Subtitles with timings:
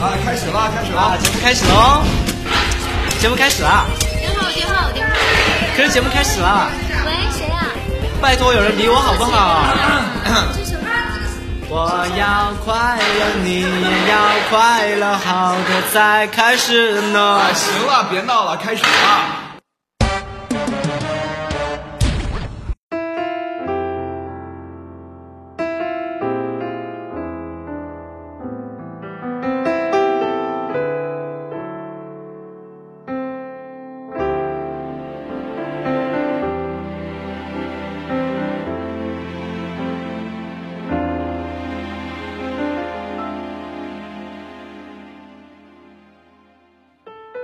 [0.00, 2.02] 啊，开始了，开始了，节目开始喽！
[3.20, 3.84] 节目开始了。
[4.18, 5.12] 电话，电话，电话。
[5.76, 6.70] 可是节目开始了。
[7.04, 7.68] 喂，谁啊？
[8.18, 9.60] 拜托，有人理我好不好？
[11.68, 14.16] 我要快乐，你也要
[14.48, 17.42] 快乐，好的再开始呢。
[17.54, 19.49] 行了，别闹了，开始了。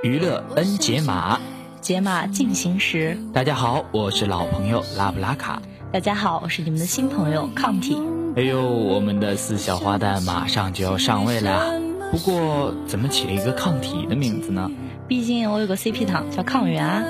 [0.06, 1.40] 娱乐 N 解码，
[1.80, 3.18] 解码进行时。
[3.34, 5.60] 大家好，我是老朋友拉布拉卡。
[5.90, 8.00] 大家好，我是你们的新朋友抗体。
[8.36, 11.80] 哎呦，我们的四小花旦马上就要上位了，
[12.12, 14.70] 不过怎么起了一个抗体的名字呢？
[15.08, 17.02] 毕竟我有个 CP 党叫抗原啊。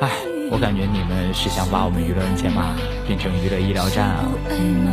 [0.00, 0.08] 哎，
[0.52, 2.76] 我感觉你们是想把我们娱乐 N 解码
[3.08, 4.24] 变成娱乐医疗站啊。
[4.50, 4.86] 嗯。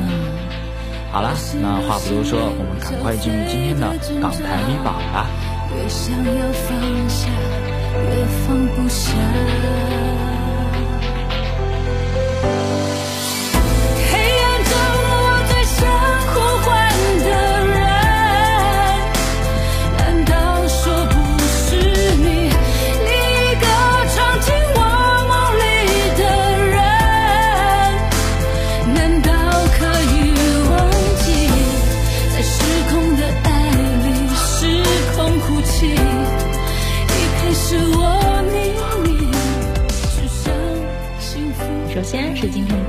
[1.12, 1.30] 好了，
[1.62, 5.30] 那话不多说，我们赶快进入今天的港台女榜吧。
[5.76, 7.30] 越想要放下，
[8.10, 10.03] 越放不下。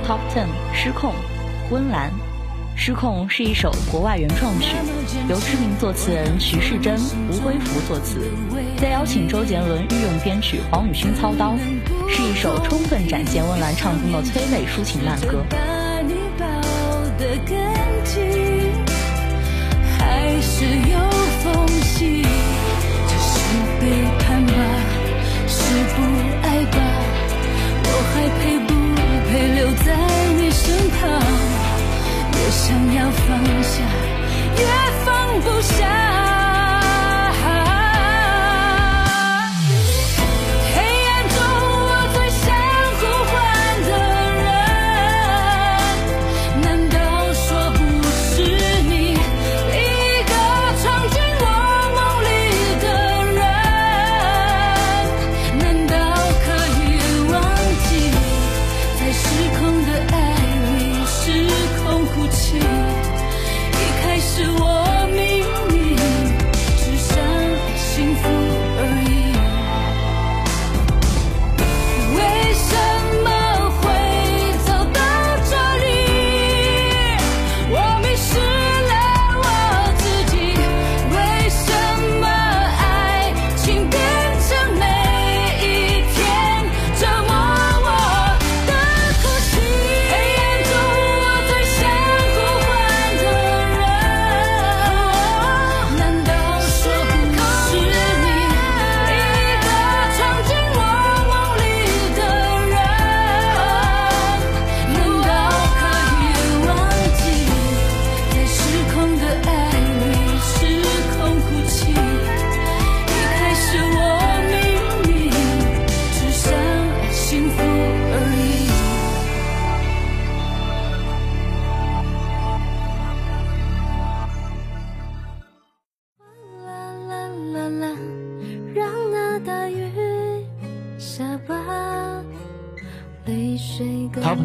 [0.07, 1.15] Top Ten，失控，
[1.71, 2.11] 温岚。
[2.77, 4.77] 失控是一首国外原创曲，
[5.31, 6.95] 由知名作词人徐世珍、
[7.31, 8.19] 吴辉福作词，
[8.77, 11.57] 再邀请周杰伦御用编曲黄雨勋操刀，
[12.09, 15.43] 是一首充分展现温岚唱功的催泪抒情慢歌。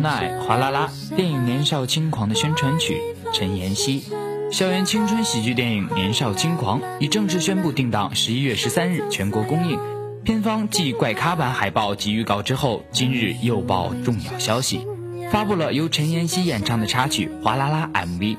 [0.01, 3.01] 奈哗啦啦电影《年少轻狂》的宣传曲，
[3.34, 4.04] 陈妍希。
[4.51, 9.80] 校园青春喜剧电影《年少轻狂》已正式宣布定档十一月十三日全国公映。
[10.24, 14.86] 片方继怪咖版海报及预告之后，今日又爆重要消息，
[15.31, 18.38] 发布了由陈妍希演唱的插曲《哗啦啦》MV。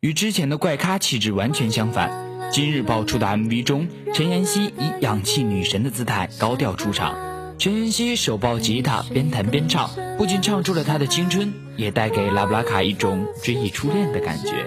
[0.00, 2.10] 与之前的怪咖气质完全相反，
[2.52, 7.37] 今日爆出的 MV 中，陈妍希以氧气女神的姿态高调出场。
[7.58, 14.64] 陈妍希手抱吉他，边弹边唱，不仅唱出了她的青春，也带给拉布拉卡一种追忆初恋的感觉。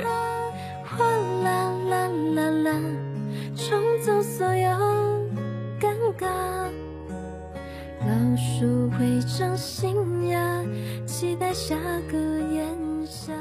[0.83, 1.05] 哗
[1.41, 2.71] 啦啦啦啦，
[3.55, 4.69] 冲走所有
[5.79, 6.27] 尴尬。
[8.01, 10.61] 老鼠会长新芽，
[11.05, 11.77] 期待下
[12.11, 12.17] 个
[12.53, 12.67] 炎
[13.05, 13.31] 夏。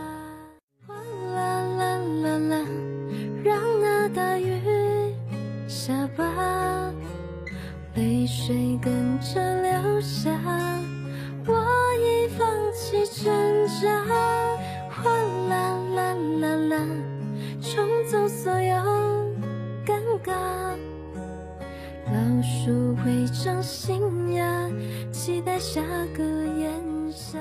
[0.87, 0.95] 哗
[1.35, 2.67] 啦啦啦啦，
[3.43, 4.61] 让那大雨
[5.67, 6.90] 下吧，
[8.01, 10.31] 泪水跟着流下，
[11.47, 11.53] 我
[12.01, 13.31] 已放弃挣
[13.67, 14.07] 扎。
[14.89, 15.11] 哗
[15.51, 16.87] 啦啦啦啦，
[17.61, 18.75] 冲走所有
[19.85, 20.33] 尴尬。
[22.07, 24.71] 老鼠会长新芽，
[25.13, 25.83] 期待下
[26.17, 26.73] 个炎
[27.13, 27.39] 夏。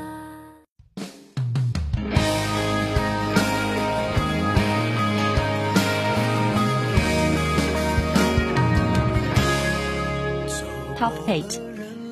[11.29, 11.59] Eight，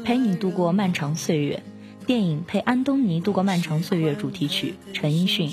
[0.05, 1.63] 陪你度过漫长岁月。
[2.05, 5.51] 电影《陪安东尼度过漫长岁月》主题曲陈奕迅。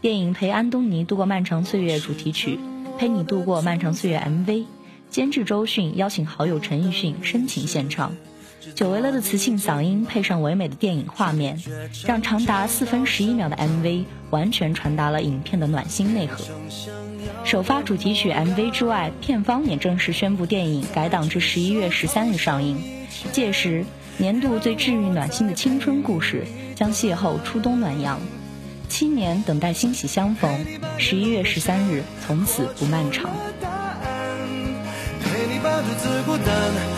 [0.00, 2.56] 电影《陪安东尼度过漫长岁月》主题曲
[2.96, 4.64] 《陪你度过漫长岁月》MV，
[5.10, 8.14] 监制周迅邀请好友陈奕迅深情献唱。
[8.74, 11.60] 久违了的磁性嗓音配上唯美的电影画面，
[12.04, 16.44] 让长达四分十一秒的 MV 完全传达了影片的暖心内核。
[17.44, 22.80] 首发主题曲 MV 之外，片方也正式宣布电影改档至十一月十三日上映。
[23.32, 23.84] 届时，
[24.16, 28.20] 年度最治愈暖心的青春故事将邂逅初冬暖阳。
[28.88, 30.66] 七年等待欣喜相逢，
[30.98, 33.30] 十一月十三日从此不漫长。
[35.20, 36.97] 陪你把独自孤单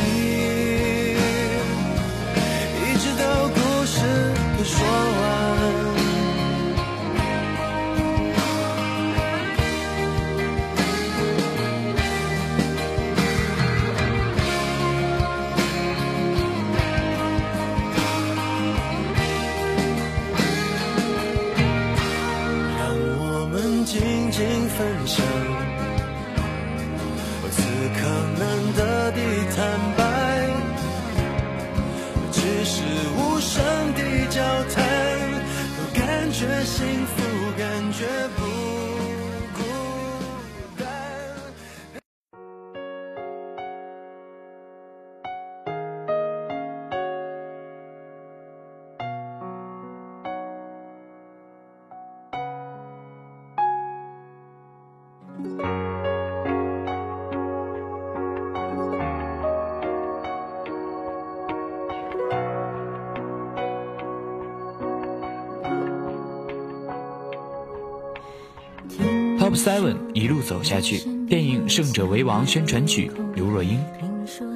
[69.63, 73.79] Seven 一路走下去，电影《胜者为王》宣传曲刘若英。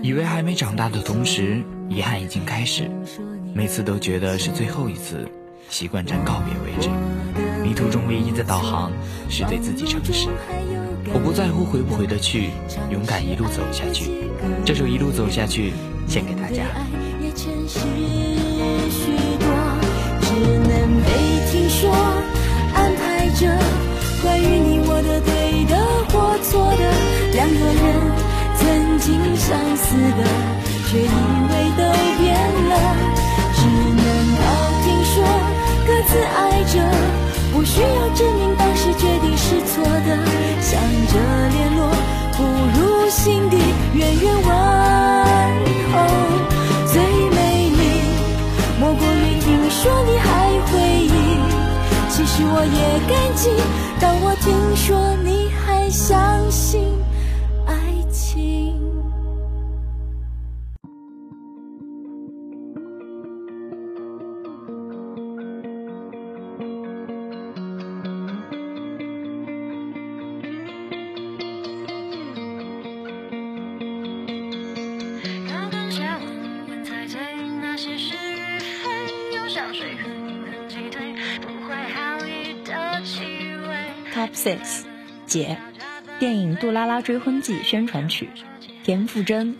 [0.02, 2.90] 以为还没长大的同时，遗憾已经开始。
[3.54, 5.30] 每次都觉得是最后一次，
[5.70, 6.90] 习惯站告别位置。
[7.64, 8.92] 迷途中唯一的导航
[9.30, 10.28] 是对自己诚实。
[11.14, 12.50] 我不在乎回不回得去，
[12.92, 14.10] 勇敢一路走下去。
[14.66, 15.70] 这首《一路走下去》
[16.12, 16.64] 献给大家。
[17.22, 17.80] 也前行
[18.90, 19.46] 许多，
[20.22, 20.34] 只
[20.68, 21.94] 能被听说，
[22.74, 23.56] 安排着
[24.24, 24.65] 关于
[26.50, 26.84] 错的，
[27.34, 27.84] 两个人
[28.58, 30.24] 曾经相似的，
[30.88, 31.82] 却以为都
[32.22, 32.24] 变
[32.70, 32.74] 了，
[33.56, 34.06] 只能
[34.38, 34.44] 靠
[34.84, 35.14] 听说，
[35.88, 36.74] 各自爱着，
[37.52, 40.10] 不需要证明当时决定是错的，
[40.62, 41.14] 想着
[41.50, 41.80] 联络，
[42.38, 42.44] 不
[42.78, 43.58] 如心底
[43.94, 44.46] 远远问
[45.94, 45.96] 候。
[46.86, 47.82] 最美丽，
[48.80, 50.30] 莫过于听说你还
[50.72, 50.74] 回
[51.06, 51.10] 忆。
[52.10, 53.50] 其实我也感激，
[54.00, 54.96] 当我听说
[85.36, 85.58] 姐，
[86.18, 88.30] 电影《杜拉拉追婚记》宣传曲，
[88.86, 89.54] 田馥甄，《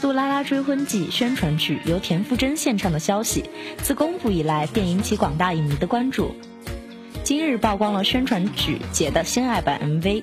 [0.00, 6.36] 杜拉拉追婚记》宣传曲由田馥甄献唱的消息，自公布以来便引起广大影迷的关注。
[7.24, 10.22] 今日曝光了宣传曲《姐》的新爱版 MV，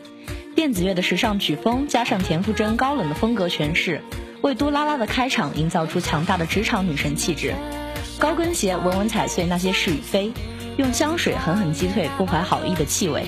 [0.55, 4.01] 电子乐的时尚曲风加上田馥甄高冷的风格诠释，
[4.39, 7.53] 为杜拉拉的开场营造出强大的职场女神气质。
[8.17, 10.31] 高跟鞋稳稳踩碎那些是与非，
[10.77, 13.25] 用香水狠狠击退不怀好意的气味。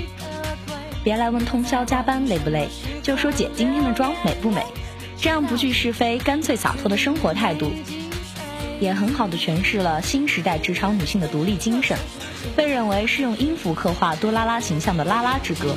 [1.07, 2.67] 别来问通宵加班累不累，
[3.01, 4.61] 就说姐今天的妆美不美。
[5.17, 7.71] 这样不惧是非、干脆洒脱的生活态度，
[8.81, 11.97] 也很好的诠释了新时代职场女性的独立精神，
[12.57, 15.69] 被认为是用音符刻画多拉拉形象的《拉拉之歌》。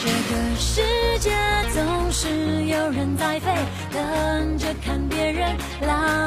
[0.00, 1.32] 这个世界
[1.74, 2.28] 总是
[2.66, 3.52] 有人在飞，
[3.92, 6.21] 等着看别人浪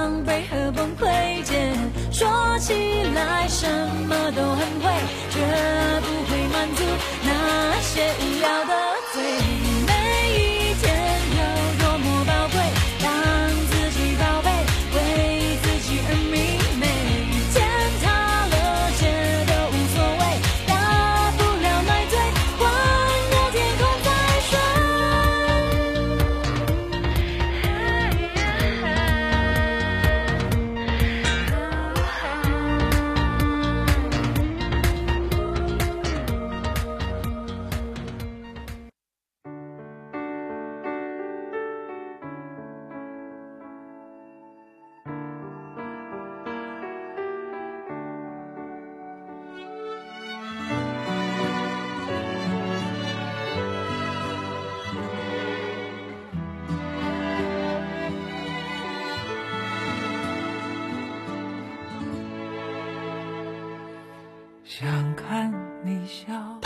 [7.96, 8.75] 些无聊的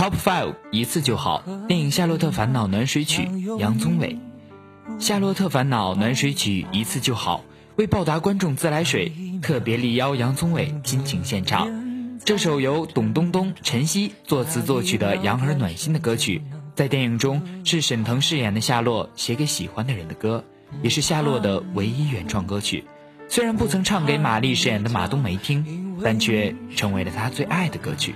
[0.09, 1.43] Top Five 一次就好。
[1.67, 4.17] 电影《夏洛特烦恼》暖水曲，杨宗纬。
[4.99, 7.43] 《夏洛特烦恼》暖水曲一次就好。
[7.75, 9.11] 为报答观众自来水，
[9.43, 11.69] 特别力邀杨宗纬倾情献唱。
[12.25, 16.41] 这首由董冬冬、陈曦作词作曲的养儿暖心的歌曲，
[16.73, 20.43] 在电影中是沈腾饰演的夏洛写给喜欢的人的歌，
[20.81, 22.83] 也是夏洛的唯一原创歌曲。
[23.27, 28.15] 虽然不曾唱给马丽饰演的马冬梅听，但却成为了她最爱的歌曲。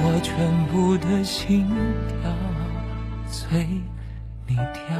[0.00, 1.66] 我全部的心
[2.08, 2.32] 跳
[3.28, 3.66] 随
[4.46, 4.96] 你跳？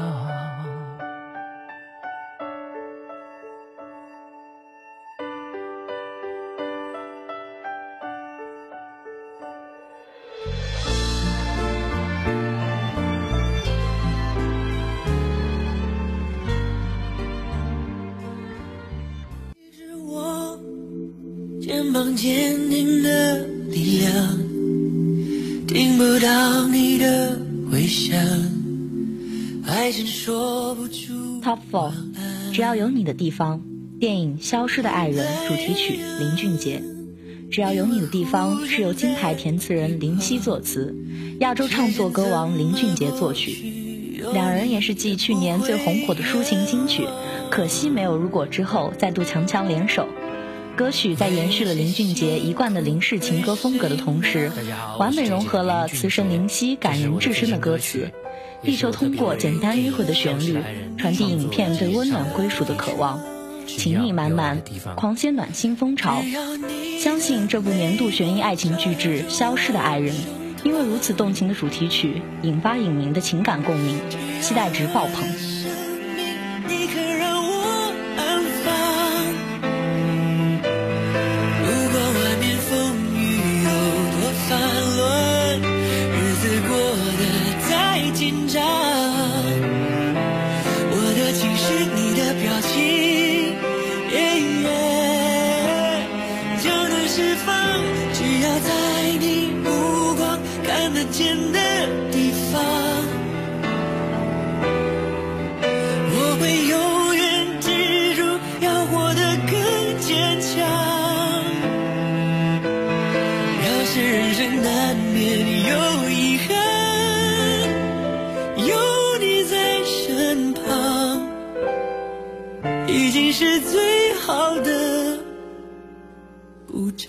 [19.55, 20.59] 你是我
[21.61, 24.39] 肩膀坚定的力量，
[25.69, 27.39] 听不到你的
[27.71, 28.19] 回响，
[29.67, 31.43] 爱情说不出。
[31.43, 31.93] Top Four，
[32.55, 33.61] 只要有你的地方，
[34.01, 36.83] 电影《消失的爱人》主题曲林俊杰。
[37.51, 40.95] 只要有你的地方是由金牌填词人林夕作词，
[41.41, 47.05] 亚洲唱作歌王林俊杰作曲，两人也是继去年最红火的抒情金曲
[47.51, 50.09] 《可惜没有如果》之后再度强强联手。
[50.79, 54.53] 歌曲在延续了林俊杰一贯的林氏情歌风格的同时，
[54.97, 58.13] 完美融合了词神林夕感人至深的歌词，
[58.63, 60.57] 力求通过简单迂回的旋律，
[60.97, 63.21] 传递影片对温暖归属的渴望，
[63.67, 64.63] 情意满满，
[64.95, 66.23] 狂掀暖心风潮。
[67.01, 70.15] 相信这部年度悬疑爱情巨制《消失的爱人》，
[70.63, 73.99] 因为如此动情的主题曲，引发影迷的情感共鸣，
[74.41, 75.58] 期待值爆棚。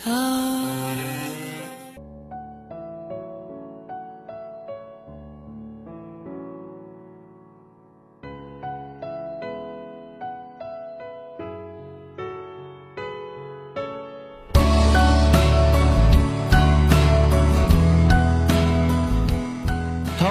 [0.10, 0.16] Top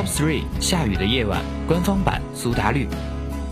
[0.06, 2.88] Three 下雨的夜晚官方版苏打绿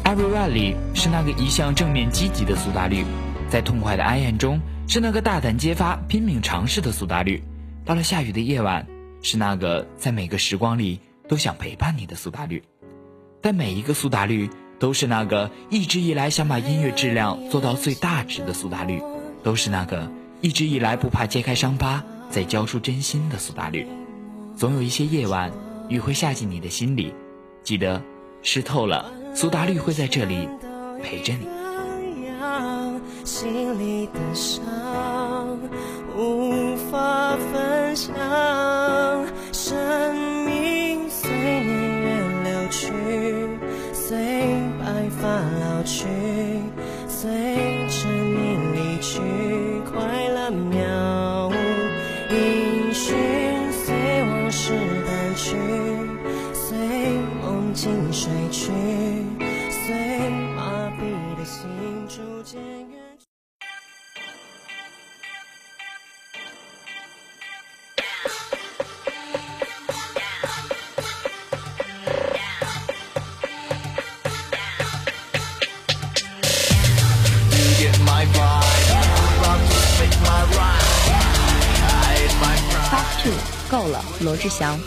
[0.03, 3.05] ，Everyone 里是那个一向正面积极的苏打绿，
[3.49, 7.43] 在痛快的哀怨中是那个大胆揭发、拼命尝试的苏打绿，
[7.85, 8.87] 到了下雨的夜晚
[9.23, 12.63] 是那个在每个时光里都想陪伴你的苏打绿，
[13.41, 19.03] 但每一个苏打绿都是那个一直以来想把音乐质量做到最大值的苏打绿，
[19.43, 23.87] 都是那个一直以来不怕揭开伤疤再交出真心的苏打绿，
[24.57, 25.53] 总有一些夜晚。
[25.89, 27.15] 雨会下进你的心里，
[27.63, 28.03] 记得
[28.43, 30.49] 湿透了，苏打绿会在这里
[31.01, 31.56] 陪着你。
[33.27, 34.63] 心里的伤
[36.17, 38.15] 无法分享，
[83.69, 84.79] 够了，罗志祥。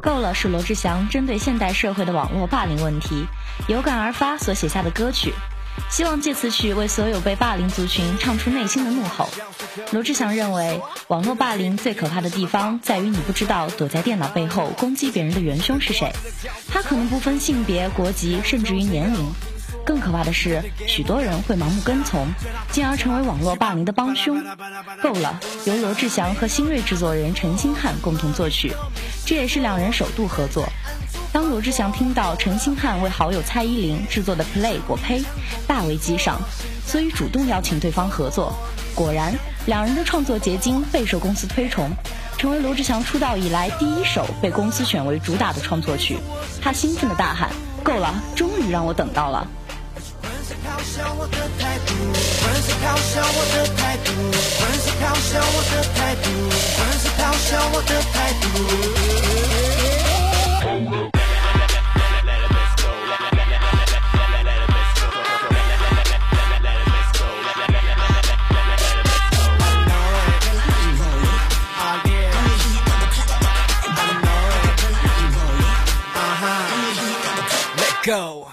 [0.00, 3.26] 够了是罗志祥针对现代社会的网络霸凌问题
[3.66, 5.34] 有感而发所写下的歌曲，
[5.90, 9.28] 希望借此曲为所有被霸凌族群唱出内心的怒吼。
[9.90, 16.12] 罗志祥认为，网络霸凌最可怕的地方在于你不知道躲在电脑背后攻击别人的元凶是谁，
[16.68, 19.32] 他可能不分性别、国籍，甚至于年龄。
[19.84, 22.26] 更可怕的是，许多人会盲目跟从，
[22.70, 24.42] 进而成为网络霸凌的帮凶。
[25.02, 28.72] 够了，由罗志祥和新锐制作人陈星汉共同作曲，
[29.24, 30.68] 这也是两人首度合作。
[31.32, 35.22] 当罗志祥听到陈星汉为好友蔡依林制作的《Play》，我呸，
[35.66, 36.40] 大为激赏，
[36.86, 38.52] 所以主动邀请对方合作。
[38.94, 39.34] 果然，
[39.66, 41.90] 两人的创作结晶备受公司推崇，
[42.36, 46.18] 成为罗志祥出道以来第一首被公司选为主打的创作曲。
[46.60, 47.50] 他兴奋的大喊
[47.84, 49.46] ：“够了，终于让我等到了！”
[50.88, 54.10] 嘲笑我的态度，粉丝嘲笑我的态度，
[54.58, 56.26] 粉丝嘲笑我的态度，
[56.78, 58.46] 粉丝嘲笑我的态度。
[78.04, 78.48] Go，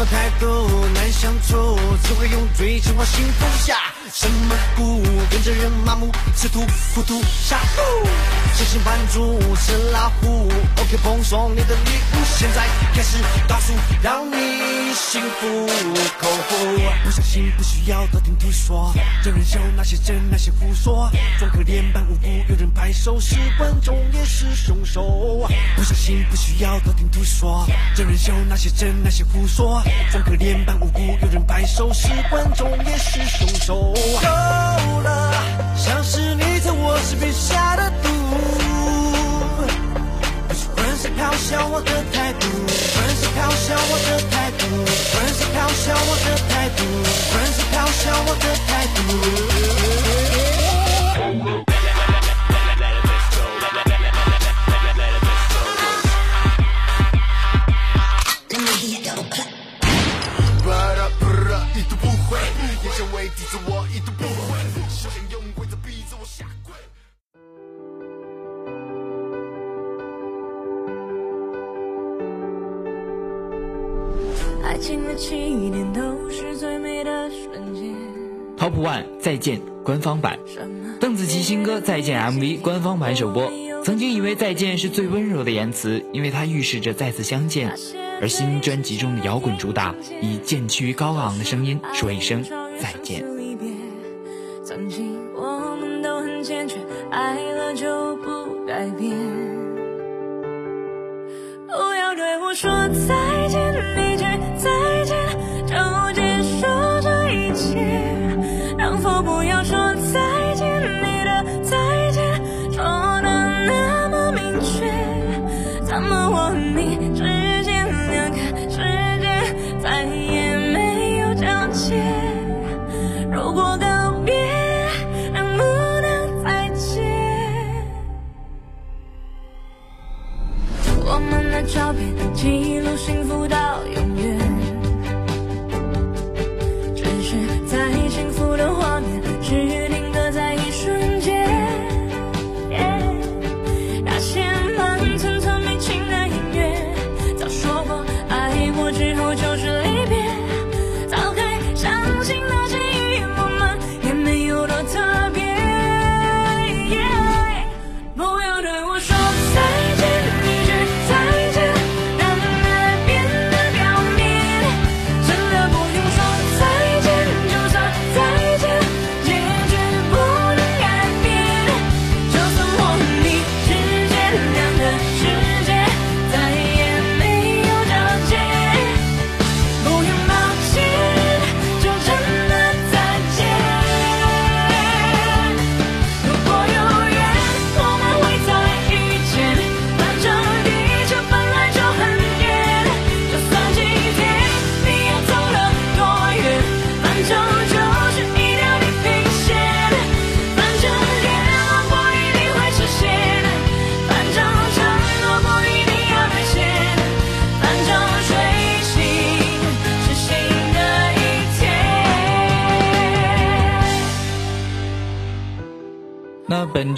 [0.00, 3.89] 什么态度难相处，只会用追求换幸福下。
[4.12, 6.60] 什么鼓跟着人麻木，吃土
[6.94, 8.08] 糊涂傻乎，
[8.54, 10.48] 信心版主是老虎。
[10.80, 15.66] OK，奉送你的礼物，现在开始倒数，让你幸福
[16.18, 16.56] 口服。
[17.04, 18.92] 不相信不需要道听途说，
[19.22, 25.48] 真人秀那些真那些胡说，装可怜扮无辜，有人拍手是观众也是凶手。
[25.76, 33.94] 不相信不需要道听途说，真人秀那些真那些胡说，装可怜扮无辜，有人拍手是观众也是凶手。
[34.22, 34.26] 够
[35.00, 35.08] 了，
[35.76, 38.08] 像是你在我身边下的毒。
[40.76, 44.62] 粉丝嘲笑我的态度，粉丝嘲笑我的态度，
[45.12, 46.84] 粉丝嘲笑我的态度，
[47.30, 50.29] 粉丝嘲笑我的态度。
[79.40, 80.38] 见》官方版，
[81.00, 83.50] 邓紫棋新歌《再见》MV 官方版首播。
[83.82, 87.74] 曾经以为再见是最温柔的言辞，因为它预示着再次相见。
[88.20, 92.44] 而新专辑中的摇滚主打，以渐趋高昂的声音说一声
[92.78, 93.24] 再见。
[94.62, 96.76] 曾经我们都很坚决，
[97.10, 99.16] 爱了就不改变。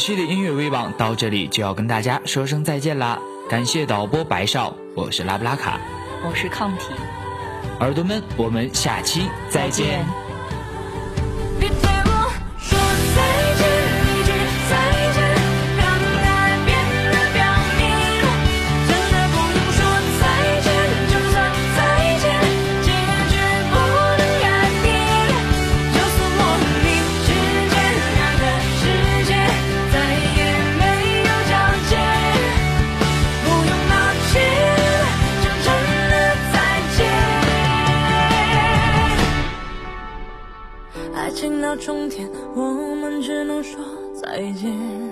[0.03, 3.21] 期的音乐微网到这里就要跟大家说声再见啦。
[3.49, 5.79] 感谢导播白少，我是拉布拉卡，
[6.29, 6.87] 我是抗体
[7.79, 10.05] 耳朵们，我们下期再见。
[41.85, 45.12] 终点我们只能说再见。